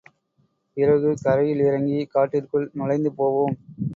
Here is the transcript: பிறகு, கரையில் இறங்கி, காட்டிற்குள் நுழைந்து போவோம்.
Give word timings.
பிறகு, 0.77 1.09
கரையில் 1.23 1.59
இறங்கி, 1.59 1.99
காட்டிற்குள் 2.07 2.67
நுழைந்து 2.73 3.13
போவோம். 3.13 3.55